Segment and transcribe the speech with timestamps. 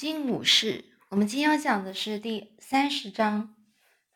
[0.00, 3.56] 金武士，我们今天要讲的是第三十章，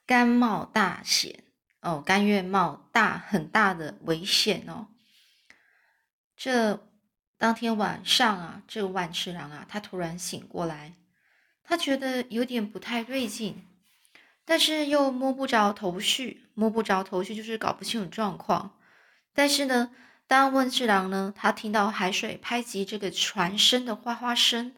[0.07, 1.43] 甘冒大险
[1.81, 4.87] 哦，甘愿冒大很大的危险哦。
[6.37, 6.87] 这
[7.37, 10.95] 当天晚上啊，这个万次郎啊，他突然醒过来，
[11.65, 13.67] 他觉得有点不太对劲，
[14.45, 18.79] 但是又摸不着头绪，摸不着头绪就是搞不清楚状况。
[19.35, 19.91] 但是呢，
[20.29, 24.77] 当万次郎呢，他听到海水拍击这个船身的哗哗声。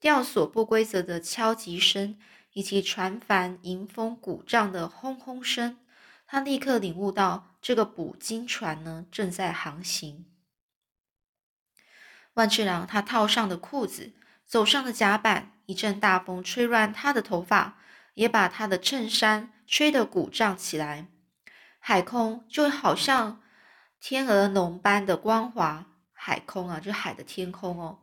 [0.00, 2.18] 吊索不规则的敲击声，
[2.52, 5.78] 以及船帆迎风鼓胀的轰轰声，
[6.26, 10.26] 他立刻领悟到这个捕鲸船呢正在航行。
[12.34, 14.12] 万次郎他套上的裤子，
[14.46, 17.78] 走上了甲板，一阵大风吹乱他的头发，
[18.14, 21.08] 也把他的衬衫吹得鼓胀起来。
[21.80, 23.40] 海空就好像
[24.00, 27.98] 天鹅绒般的光滑，海空啊，就海的天空哦。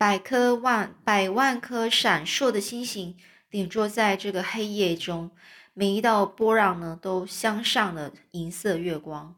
[0.00, 3.18] 百颗万百万颗闪烁的星星
[3.50, 5.30] 点缀在这个黑夜中，
[5.74, 9.36] 每一道波浪呢都镶上了银色月光。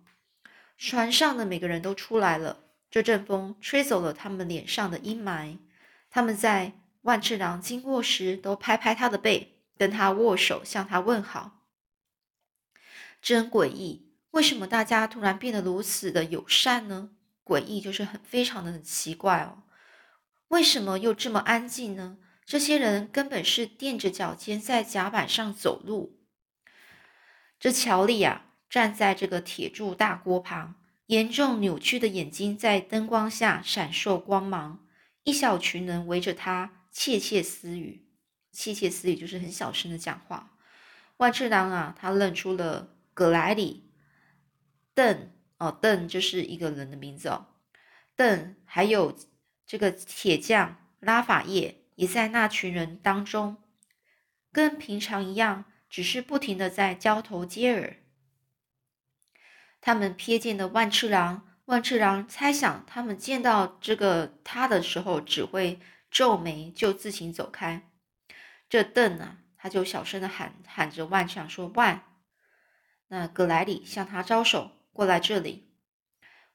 [0.79, 5.59] 船上的每个人都出来了，这阵风吹走了他们脸上的阴霾。
[6.09, 11.65] 他们在万次郎经过时都拍拍他的背，跟他握手，向他问好。
[13.21, 17.11] 真诡异，为什么大家突然变得如此的友善呢？
[17.45, 19.65] 诡异就是很非常的很奇怪哦。
[20.53, 22.19] 为什么又这么安静呢？
[22.45, 26.21] 这些人根本是垫着脚尖在甲板上走路。
[27.59, 30.75] 这乔丽啊，站在这个铁柱大锅旁，
[31.07, 34.85] 严重扭曲的眼睛在灯光下闪烁光芒。
[35.23, 38.07] 一小群人围着他窃窃私语，
[38.53, 40.59] 窃窃私语就是很小声的讲话。
[41.17, 43.91] 万次郎啊，他认出了葛莱里、
[44.93, 47.47] 邓哦，邓就是一个人的名字哦，
[48.15, 49.17] 邓还有。
[49.73, 53.57] 这个铁匠拉法叶也在那群人当中，
[54.53, 57.97] 跟平常一样，只是不停的在交头接耳。
[59.81, 65.81] 他们瞥见的万次郎，万次郎猜想他们见到这个他的时候，只会
[66.11, 67.89] 皱眉就自行走开。
[68.69, 72.05] 这邓啊，他就小声的喊喊着万次郎说：“万。”
[73.09, 75.73] 那葛莱里向他招手过来这里。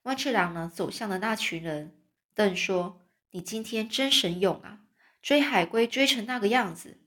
[0.04, 1.96] 万次郎呢，走向了那群人。
[2.36, 3.02] 邓说
[3.32, 4.82] ：“你今天真神勇啊，
[5.22, 7.00] 追海龟追成那个样子。”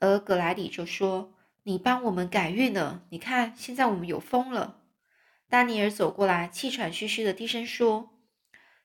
[0.00, 1.34] 而格莱里就说
[1.64, 4.82] ：“你帮我们改运了，你看现在我们有风了。”
[5.48, 8.18] 丹尼尔走过来，气喘吁吁的低声说：“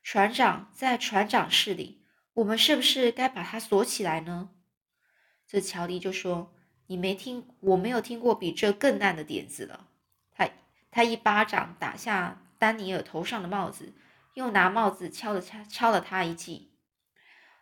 [0.04, 4.52] 船长在船长室里，我们是不是该把他锁起来呢？”
[5.48, 6.56] 这乔迪就说
[6.88, 9.88] ：“你没听，我没有听过比这更烂的点子了。”
[10.32, 10.50] 他
[10.92, 13.94] 他一巴掌打下丹尼尔头上的帽子。
[14.40, 16.72] 又拿帽子敲了敲敲了他一记。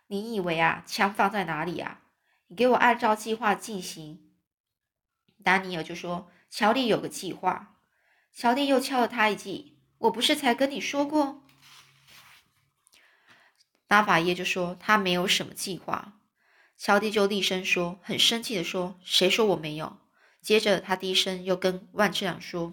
[0.06, 2.02] 你以为啊，枪放在哪里啊？
[2.46, 4.30] 你给我按照计划进行。
[5.42, 7.80] 丹尼尔就说：“乔丽有个计划。”
[8.32, 9.80] 乔丽又敲了他一记。
[9.98, 11.42] 我不是才跟你说过？
[13.88, 16.20] 拉法耶就说：“他没有什么计划。”
[16.78, 19.98] 乔蒂就厉声说：“很生气的说，谁说我没有？”
[20.40, 22.72] 接着他低声又跟万次长说：“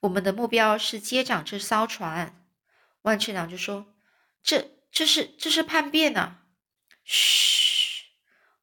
[0.00, 2.40] 我们的目标是接掌这艘船。”
[3.04, 3.94] 万次郎就说
[4.42, 6.38] ：“这这是这是叛变呐！”
[7.04, 8.06] 嘘，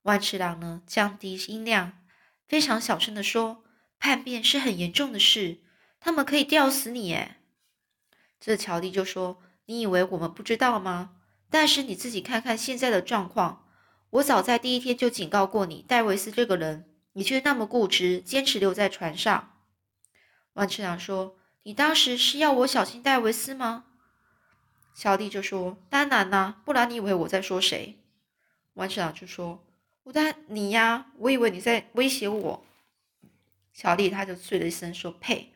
[0.01, 2.03] 万次郎呢降低音量，
[2.47, 3.63] 非常小声的说
[3.99, 5.59] ：“叛变是很严重的事，
[5.99, 7.41] 他们可以吊死你。”哎，
[8.39, 11.17] 这乔蒂就说：“你以为我们不知道吗？
[11.51, 13.67] 但是你自己看看现在的状况，
[14.09, 19.61] 我早在第一天就警告过你，戴维斯这个人，你却那么固执，坚持留在船上。”
[20.53, 23.85] 万次郎说：“你当时是要我小心戴维斯吗？”
[24.93, 27.97] 小弟就说：“当然啦，不然你以为我在说谁？”
[28.75, 29.65] 万次郎就说
[30.03, 32.65] ：“我当你呀，我以为你在威胁我。”
[33.73, 35.53] 乔蒂他就啐了一声说：“呸！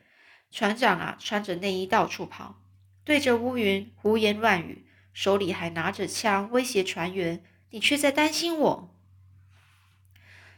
[0.50, 2.60] 船长啊，穿着内衣到处跑，
[3.04, 8.94] 对着乌云胡言乱语，手里还拿着枪威胁船员，你却在担心我。”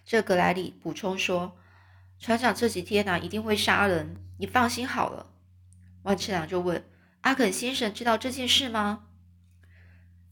[0.06, 1.58] 这格莱里补充说
[2.18, 5.34] ：“船长这几天呢，一定会杀人，你放心好了。”
[6.04, 6.84] 万次郎就问。
[7.28, 9.04] 阿肯先生知道这件事吗？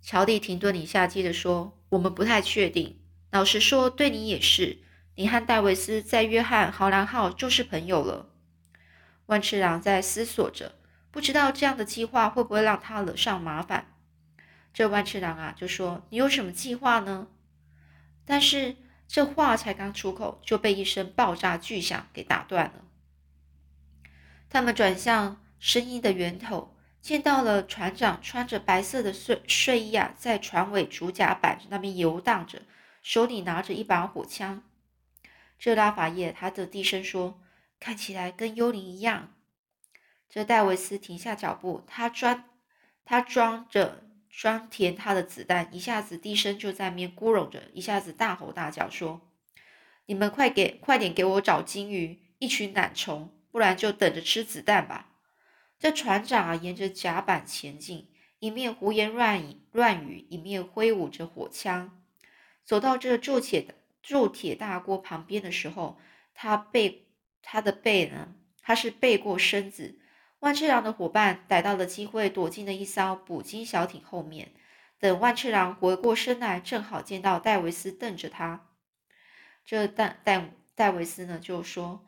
[0.01, 3.03] 乔蒂停顿一下，接着说：“我们不太确定。
[3.31, 4.79] 老实说，对你也是。
[5.17, 8.31] 你和戴维斯在约翰豪兰号就是朋友了。”
[9.27, 10.77] 万次郎在思索着，
[11.11, 13.95] 不知道这样的计划会不会让他惹上麻烦。
[14.73, 17.27] 这万次郎啊，就说：“你有什么计划呢？”
[18.25, 18.75] 但是
[19.07, 22.85] 这话才刚出口，就被一声爆炸巨响给打断了。
[24.49, 26.73] 他们转向声音的源头。
[27.07, 32.63] 见到了船长穿着白色的睡睡衣啊，在船尾主甲板那边游荡着，
[33.01, 34.65] 手里拿着一把火枪。
[35.57, 37.41] 这拉法叶他的低声说
[37.79, 39.33] ：“看起来跟幽灵一样。”
[40.29, 42.43] 这戴维斯停下脚步，他装
[43.05, 49.21] 他装着装填他的子弹，一下子低声就在面咕哝着，一下子大吼大叫说
[50.07, 55.11] ：“你们快给快点给我找金鱼，一群懒虫，不然就等着吃子弹吧！”
[55.79, 58.09] 这船长啊，沿着甲板前进，
[58.39, 62.03] 一面胡言乱语乱语，一面挥舞着火枪，
[62.65, 65.99] 走到这铸铁的铸铁大锅旁边的时候，
[66.33, 67.09] 他背
[67.43, 70.01] 他的背呢，他是背过身子。
[70.41, 74.53] 万次郎的伙伴逮到了机会，躲进了一艘捕鲸小艇后面。
[74.99, 78.71] 等万次郎回过身来，正好见到戴维斯瞪着他。
[79.65, 82.07] 这戴戴戴维斯呢，就说：“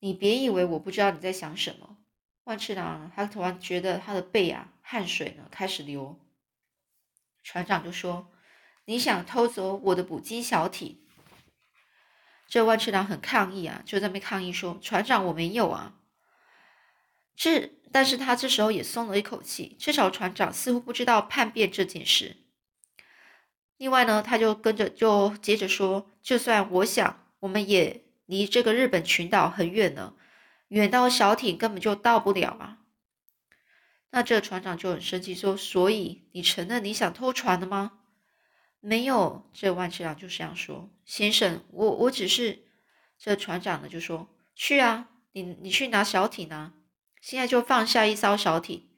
[0.00, 1.98] 你别以为我不知道你在想什么。”
[2.46, 6.20] 万次郎他突然觉得他的背啊，汗水呢开始流。
[7.42, 8.30] 船长就说
[8.86, 11.00] ：“你想偷走我的捕鲸小艇？”
[12.48, 15.96] 这万次郎很抗议啊，就在那边抗议说：“船长，我没有啊。”
[17.34, 22.36] 这，但是他这时候也松了一口气，至少船长似乎不知道叛变这件事。
[23.76, 30.14] 另外呢，他就跟着就接着说：“就算我想，我们也离这个日本群岛很远呢，
[30.68, 32.78] 远到小艇根本就到不了啊。”
[34.10, 38.00] 那这船长就很生气说：“所以你承认你想偷船的吗？”
[38.80, 42.64] 没有，这万次郎就这样说：“先生，我我只是……”
[43.18, 46.74] 这船长呢就说：“去啊，你你去拿小艇啊。”
[47.20, 48.88] 现在就放下一艘小艇，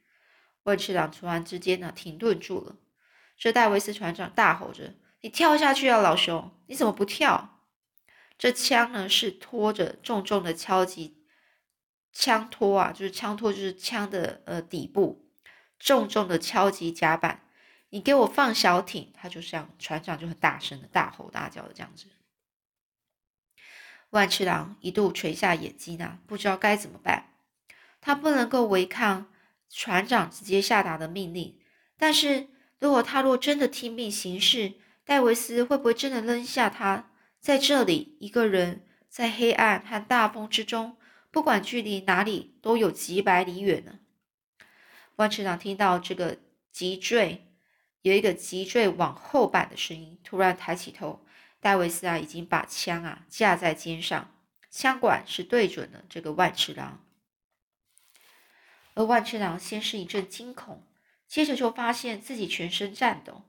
[0.65, 2.76] 万次郎突然之间呢停顿住了。
[3.38, 6.53] 这戴维斯船长大吼着：“你跳下去啊，老兄！
[6.67, 7.62] 你怎么不跳？”
[8.37, 11.18] 这枪呢是拖着重重的敲击，
[12.20, 15.25] 枪托啊，就是枪托，就是枪的呃底部
[15.79, 17.44] 重重的敲击甲板。
[17.91, 19.12] 你给我放小艇！
[19.15, 22.06] 他就像，船长就很大声的大吼大叫的这样子。
[24.11, 27.35] 万次郎一度垂下眼睛啊，不知道该怎么办。
[28.00, 29.32] 他不能够违抗
[29.70, 31.61] 船长直接下达的命令，
[31.97, 32.49] 但是
[32.81, 34.75] 如果他若真的听命行事，
[35.05, 40.97] 戴维斯会不会真的扔下他在这里一个人，在黑暗和大风之中，
[41.31, 44.01] 不管距离哪里都有几百里远呢？
[45.17, 46.39] 万次郎听到这个
[46.71, 47.47] 急坠，
[48.03, 51.27] 有一个脊椎往后板的声音，突然抬起头，
[51.61, 54.35] 戴维斯啊已经把枪啊架在肩上，
[54.71, 57.05] 枪管是对准了这个万次郎。
[58.95, 60.87] 而万次郎先是一阵惊恐，
[61.27, 63.43] 接着就发现自己全身颤抖。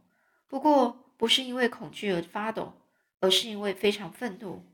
[0.48, 2.82] 不过不是因为恐惧而发抖，
[3.20, 4.66] 而是因为非常愤怒。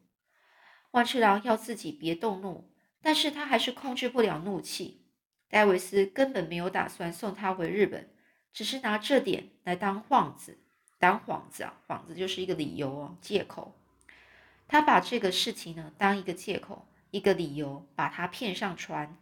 [0.91, 2.73] 万次郎要自己别动怒，
[3.05, 5.05] 但是他还是控制不了怒气。
[5.47, 8.09] 戴维斯根本没有打算送他回日本，
[8.51, 10.57] 只是拿这点来当幌子，
[10.97, 13.75] 当幌子啊，幌子就是一个理由哦，借口。
[14.67, 19.15] 他把这个事情呢当一个借口，一个理由，把他骗上船。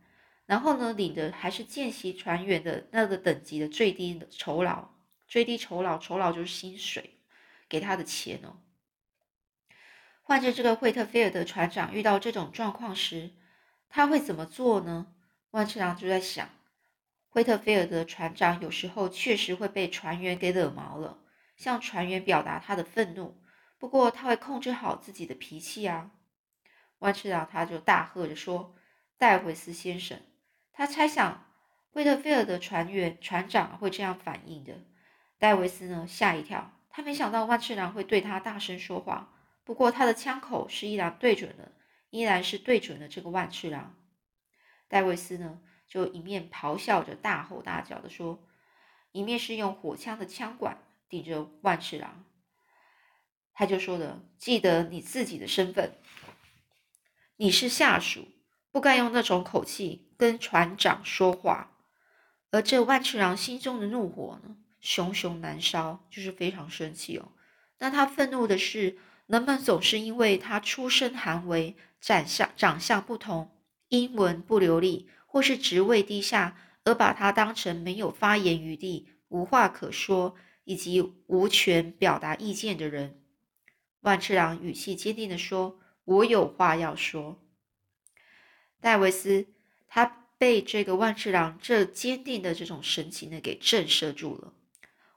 [0.45, 4.91] 然后呢，领的还是见习船员的那个等级的最低的酬劳，
[5.27, 7.17] 最低酬劳，酬劳就是薪水，
[7.67, 8.55] 给他的钱哦。
[10.21, 13.31] 换着这个惠特菲尔德船长遇到这种状况时，
[13.95, 15.05] 他会怎么做呢？
[15.51, 16.49] 万次郎就在想，
[17.29, 21.19] 惠特菲尔德船长有时候确实会被船员给惹毛了，
[21.55, 23.39] 向船员表达他的愤怒，
[23.77, 26.09] 不过他会控制好自己的脾气啊。
[26.97, 28.73] 万次郎他就大喝着说
[29.19, 30.19] ：“戴维斯先生。”
[30.73, 31.45] 他猜想，
[31.91, 34.73] 惠特菲尔德船员船长会这样反应的。
[35.37, 39.31] 戴维斯呢，吓一跳，他没想到万次郎会对他大声说话。
[39.63, 41.71] 不过他的枪口是依然对准了，
[42.13, 43.97] 依然是对准了这个万次郎。
[44.87, 48.47] 戴维斯呢，就一面咆哮着，大吼大叫的说，
[49.11, 50.77] 一面是用火枪的枪管
[51.09, 52.23] 顶着万次郎。
[53.55, 55.97] 他就说的：“记得你自己的身份，
[57.37, 58.27] 你是下属。”
[58.69, 61.77] 不该用那种口气跟船长说话，
[62.51, 67.31] 而这万次郎心中的怒火呢，熊熊燃烧，就是非常生气哦。
[67.79, 73.49] 那他愤怒的是，人们总是因为他出身寒微、长相长相不同、
[73.87, 83.21] 英文不流利，或是职位低下，而把他当成没有发言余地、无话可说以及无权表达意见的人。
[84.01, 87.41] 万次郎语气坚定的说：“我有话要说。”
[88.81, 89.47] 戴维斯，
[89.87, 94.53] 他被这个万次郎这坚定的这种神情呢给震慑住了，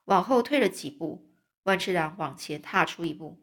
[0.05, 1.29] 往后退了几步。
[1.65, 3.43] 万次郎往前踏出一步，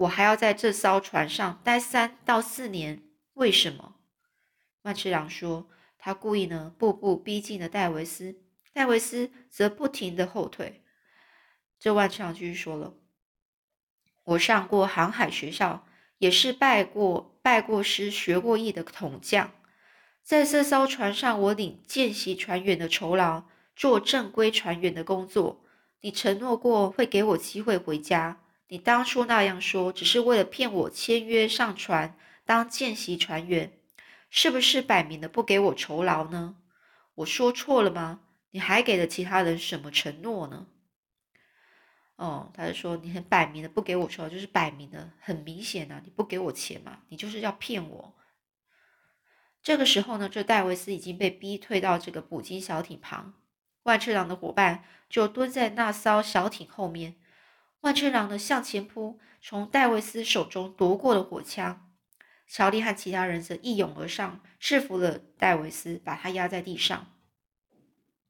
[0.00, 3.02] 我还要在这艘船上待三到四年，
[3.34, 3.96] 为什么？
[4.82, 8.40] 万次郎说，他故意呢步步逼近了戴维斯，
[8.72, 10.82] 戴维斯则不停的后退。
[11.78, 12.94] 这万次郎继续说了
[14.24, 19.52] ：“我上过航海学校，也是拜过拜过师、学过艺的统将。
[20.22, 23.44] 在这艘船上，我领见习船员的酬劳，
[23.76, 25.62] 做正规船员的工作。
[26.00, 28.40] 你承诺过会给我机会回家。
[28.72, 33.72] 你当初那样说，只是为了骗我签约上船当见习船员，
[34.30, 36.54] 是不是摆明了不给我酬劳呢？
[37.16, 38.20] 我说错了吗？
[38.52, 40.68] 你还给了其他人什么承诺呢？”
[42.14, 48.14] 哦，他就说你很摆明的不给我酬劳，就是摆明的很明显呐，你不给我钱嘛，你就是要骗我。
[49.60, 53.34] 这个时候呢，这戴维斯已经被逼退到这个捕鲸小艇旁，
[53.82, 57.16] 万次郎的伙伴就蹲在那艘小艇后面。
[57.80, 61.90] 万次郎呢向前扑，从戴维斯手中夺过了火枪。
[62.46, 67.14] 乔丽和其他人则一拥而上，制服了戴维斯，把他压在地上。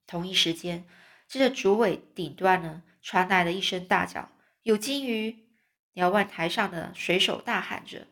[0.07, 0.85] 同一时间，
[1.26, 2.83] 这个主尾顶端呢。
[3.02, 4.30] 传来了一声大叫
[4.62, 5.47] ：“有金鱼！”
[5.95, 8.07] 瞭望台上的水手大喊着。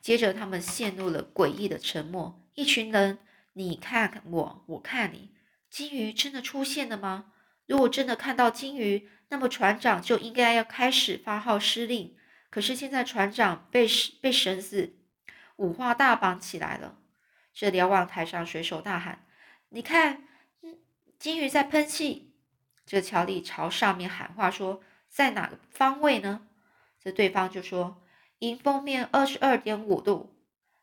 [0.00, 2.44] 接着，他们陷入了诡异的沉默。
[2.54, 3.20] 一群人，
[3.52, 5.30] 你看看我，我看你。
[5.70, 7.32] 金鱼真的出现了吗？
[7.66, 12.16] 如果真的看到金鱼，那么船长就应该要开始发号施令。
[12.50, 13.86] 可是现在船长被
[14.20, 14.98] 被绳子
[15.56, 16.98] 五花大绑起来了。
[17.52, 19.24] 这瞭望台上水手大喊
[19.70, 20.24] ：“你看，
[21.18, 22.34] 金鱼在喷气！”
[22.86, 26.46] 这乔丽朝上面喊话说：“在哪个方位呢？”
[27.02, 28.02] 这对方就说
[28.40, 30.36] ：“迎风面二十二点五度。”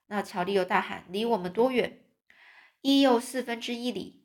[0.08, 2.02] 那乔丽又大喊：“离我们多远？”
[2.82, 4.17] 一又四分之一里。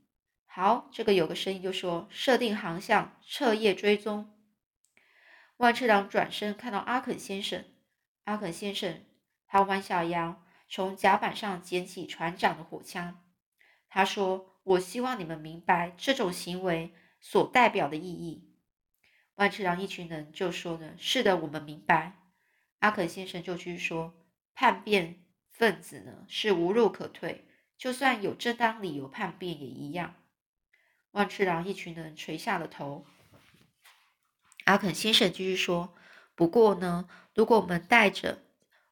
[0.55, 4.39] 好，这个有个声音就说：“设定航向，彻夜追踪。”
[5.57, 7.65] 万次郎转身看到阿肯先生，
[8.25, 9.03] 阿肯先生
[9.47, 13.25] 他弯下腰，从甲板上捡起船长的火枪。
[13.89, 16.93] 他说：“我希望你们明白这种行为。”
[17.25, 18.53] 所代表的意义，
[19.37, 22.19] 万次郎一群人就说呢：“是的，我们明白。”
[22.81, 24.13] 阿肯先生就去说
[24.55, 27.47] ：“叛变分子呢是无路可退，
[27.79, 30.17] 就算有正当理由叛变也一样。”
[31.13, 33.05] 万次郎一群人垂下了头。
[34.65, 35.95] 阿肯先生继续说
[36.35, 38.43] ：“不过呢，如果我们带着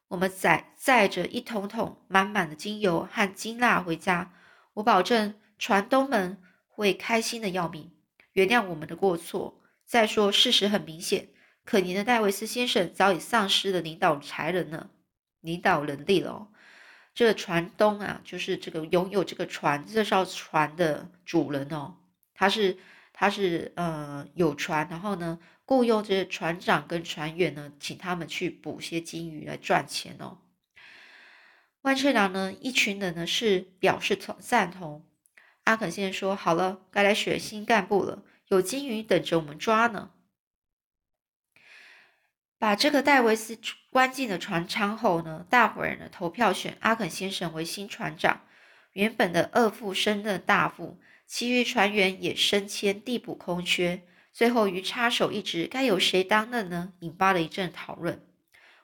[0.09, 4.33] 我们载载着一桶桶满满的精油和金蜡回家，
[4.73, 7.91] 我保证船东们会开心的要命。”
[8.33, 9.61] 原谅我们的过错。
[9.85, 11.29] 再说，事实很明显，
[11.65, 14.89] 可怜的戴维斯先生早已丧失了领导才能了，
[15.41, 16.47] 领导能力了。
[17.13, 21.97] 这个船东啊，就是这个拥有这个船这艘船的主人哦，
[22.41, 22.75] 他是
[23.13, 30.39] 他是呃有船，然后呢雇佣这些船长跟船员呢，请他们去捕些金鱼来赚钱哦。
[31.83, 35.05] 万翠郎呢，一群人呢是表示同赞同。
[35.65, 38.23] 阿肯先生说：“好了，该来选新干部了。
[38.47, 40.09] 有金鱼等着我们抓呢。”
[42.57, 43.59] 把这个戴维斯
[43.91, 48.41] 关进了船舱后呢，大伙儿呢投票选阿肯先生为新船长。
[48.93, 54.01] 原本的二副升任大副，其余船员也升迁递补空缺。
[54.33, 56.93] 最后鱼叉手一职该由谁担任呢？
[56.99, 58.25] 引发了一阵讨论。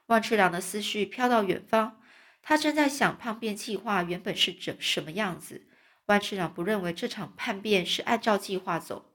[0.08, 2.02] 万次郎的思绪飘到远方，
[2.42, 5.68] 他正在想叛变计划原本是怎什么样子。
[6.06, 9.14] 万次郎不认为这场叛变是按照计划走，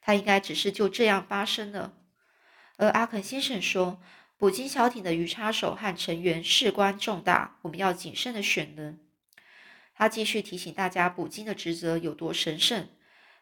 [0.00, 1.94] 他应该只是就这样发生了。
[2.78, 4.00] 而阿肯先生说，
[4.38, 9.00] 捕鲸小艇的鱼叉手和成员事关重大，我们要谨慎的选人。
[10.00, 12.88] 他继续提醒大家，捕鲸的职责有多神圣。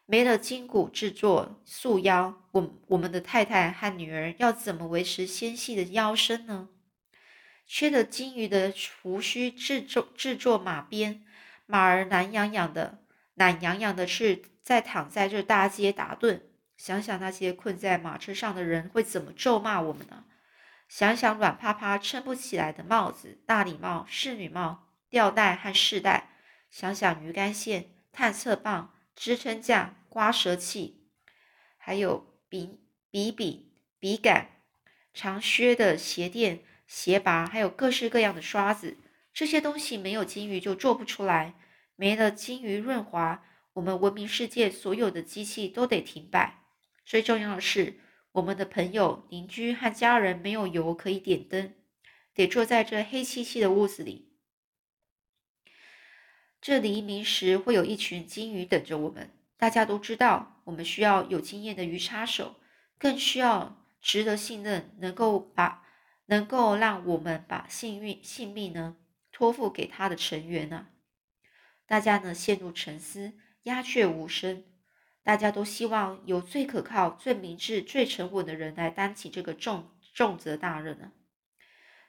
[0.05, 6.67] 没了筋骨制作束腰，我我们的太太和女儿要怎么维持纤细的腰身呢？
[7.65, 11.23] 缺了金鱼的胡须制作制作马鞭。
[11.65, 16.41] 马儿懒洋洋的，懒洋洋的是在躺在这大街打盹。
[16.75, 20.25] 想想那些困在马车上的人会怎么咒骂我们呢？
[20.89, 26.28] 想想软趴趴撑不起来的帽子、大礼帽、侍女帽、吊带和饰带。
[26.69, 31.07] 想想鱼竿线、探测棒、支撑架、刮舌器，
[31.77, 34.61] 还有笔、笔笔、笔杆、
[35.13, 38.97] 长靴的鞋垫、鞋拔，还有各式各样的刷子。
[39.33, 41.55] 这些东西没有金鱼就做不出来，
[41.95, 46.63] 没了金鱼润滑，我们文明世界所有的机器都得停摆。
[47.05, 47.99] 最重要的是，
[48.33, 51.73] 我们的朋友、邻居和家人没有油可以点灯，
[52.33, 54.28] 得坐在这黑漆漆的屋子里。
[56.61, 59.31] 这黎明时会有一群金鱼等着我们。
[59.57, 62.55] 大家都知道，我们需要有经验的鱼叉手，
[62.97, 65.83] 更需要值得信任、能够把
[66.27, 68.95] 能够让我们把幸运性命呢。
[69.31, 70.87] 托付给他的成员呢？
[71.85, 74.65] 大家呢陷入沉思，鸦雀无声。
[75.23, 81.11] 大家都希望有最可靠、最明智、最沉稳的人来担起这个重重责大任呢。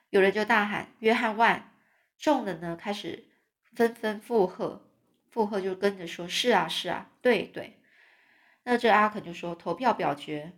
[0.09, 1.77] 有人就大喊：“约翰万！”
[2.17, 3.30] 众人呢开始
[3.73, 4.81] 纷纷附和，
[5.29, 7.77] 附和就跟着说：“是啊，是啊，对对。”
[8.63, 10.53] 那这阿肯就说：“投票表决。”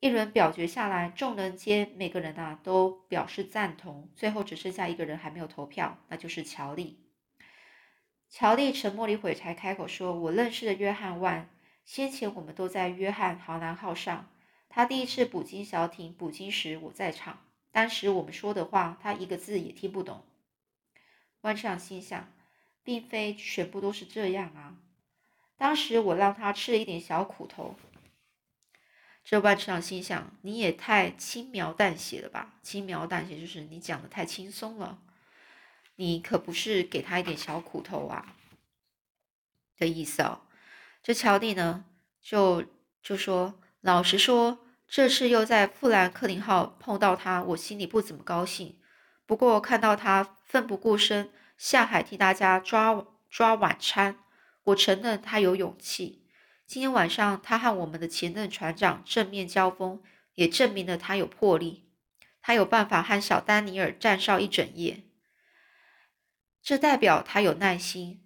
[0.00, 7.04] 一轮表决下来，众人间每个人啊都表示赞同，最后只剩下一个人还没有投票，那就是乔丽。
[8.28, 11.50] 乔丽沉默了一会才开口说：“我认识的约翰万，
[11.84, 14.30] 先前我们都在约翰豪南号上，
[14.68, 17.40] 他第一次捕鲸小艇捕鲸时我在场。”
[17.72, 20.24] 当时我们说的话，他一个字也听不懂。
[21.40, 22.32] 万次郎心想，
[22.88, 24.74] 并非全部都是这样啊。
[25.58, 27.76] 当时我让他吃了一点小苦头。
[29.22, 32.54] 这万次郎心想，你也太轻描淡写了吧？
[32.62, 35.02] 轻描淡写就是你讲的太轻松了。
[35.96, 38.34] 你可不是给他一点小苦头啊
[39.76, 40.40] 的意思哦。
[41.02, 41.84] 这乔蒂呢，
[42.22, 42.64] 就
[43.02, 44.60] 就说，老实说。
[44.86, 48.78] 这次又在富兰克林号碰到他，我心里不怎么高兴。
[49.26, 54.18] 不过看到他奋不顾身下海替大家抓抓晚餐，
[54.62, 56.24] 我承认他有勇气。
[56.64, 60.02] 今天晚上他和我们的前任船长正面交锋，
[60.34, 61.90] 也证明了他有魄力。
[62.40, 65.02] 他有办法和小丹尼尔站上一整夜，
[66.62, 68.24] 这代表他有耐心。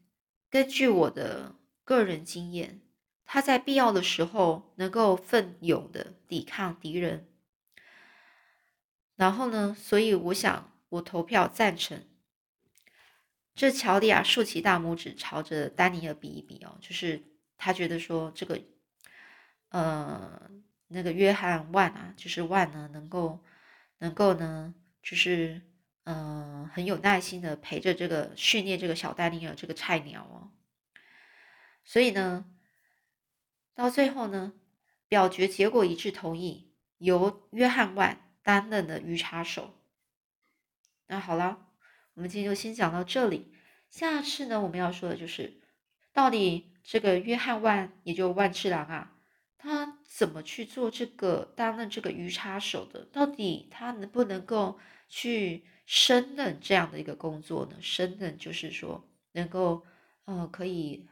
[0.48, 2.78] 根据我的个人经验。
[3.24, 7.26] 他在必要的时候能够奋勇的抵抗敌人，
[9.16, 9.74] 然后呢？
[9.78, 12.04] 所以我想，我投票赞成。
[13.54, 17.23] 这乔迪亚竖起大拇指，朝着丹尼尔比一比哦，就是
[17.56, 18.61] 他觉得说这个，
[19.68, 20.50] 呃，
[20.88, 23.44] 那个约翰万啊，就是万呢，能够
[23.99, 25.62] 能够呢，就是
[26.04, 30.50] 嗯，很有耐心的陪着这个训练这个小丹尼尔这个菜鸟哦，
[31.85, 32.47] 所以呢。
[33.75, 34.52] 到最后呢，
[35.09, 39.82] 表决结果一致同意，由约翰万担任的鱼叉手。
[41.07, 41.71] 那好了，
[42.14, 43.53] 我们今天就先讲到这里。
[43.88, 45.61] 下次呢，我们要说的就是，
[46.12, 49.16] 到底这个约翰万，也就万次郎啊，
[49.59, 53.05] 他怎么去做这个担任这个鱼叉手的？
[53.12, 57.77] 到底他能不能够去胜任这样的一个工作呢？
[57.81, 59.85] 胜任就是说，能够
[60.25, 61.07] 呃，可以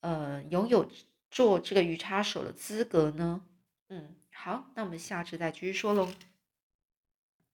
[0.00, 0.90] 呃，拥有。
[1.32, 3.40] 做这个鱼叉手的资格呢？
[3.88, 6.08] 嗯，好，那我们下次再继续说喽。